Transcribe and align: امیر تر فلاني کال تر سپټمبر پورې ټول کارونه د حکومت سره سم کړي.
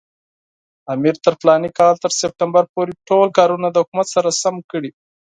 امیر 0.93 1.15
تر 1.23 1.33
فلاني 1.39 1.69
کال 1.79 1.95
تر 2.03 2.11
سپټمبر 2.19 2.63
پورې 2.73 2.91
ټول 3.07 3.27
کارونه 3.37 3.67
د 3.71 3.75
حکومت 3.83 4.07
سره 4.15 4.29
سم 4.43 4.55
کړي. 4.71 4.89